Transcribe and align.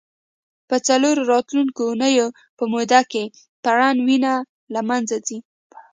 په 0.69 0.75
څو 0.85 1.09
راتلونکو 1.31 1.81
اونیو 1.89 2.27
په 2.57 2.63
موده 2.73 3.01
کې 3.11 3.23
پرڼ 3.63 3.95
وینه 4.07 4.33
له 4.73 4.81
منځه 4.89 5.15
ځي. 5.27 5.37